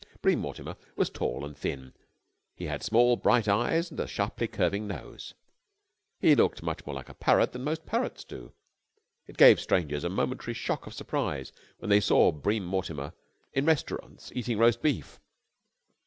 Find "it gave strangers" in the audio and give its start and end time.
9.27-10.03